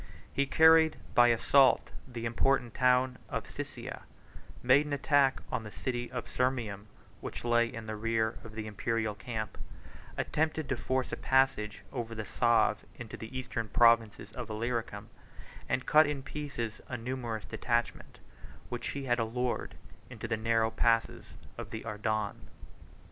[0.33, 4.01] He carried by assault the important town of Siscia;
[4.63, 6.87] made an attack on the city of Sirmium,
[7.19, 9.59] which lay in the rear of the Imperial camp,
[10.17, 15.09] attempted to force a passage over the Save into the eastern provinces of Illyricum;
[15.69, 18.17] and cut in pieces a numerous detachment,
[18.69, 19.75] which he had allured
[20.09, 22.47] into the narrow passes of Adarne.